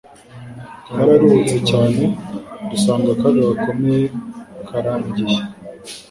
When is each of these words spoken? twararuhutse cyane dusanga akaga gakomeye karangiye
twararuhutse 0.85 1.57
cyane 1.69 2.03
dusanga 2.69 3.09
akaga 3.15 3.41
gakomeye 3.49 4.05
karangiye 4.67 5.39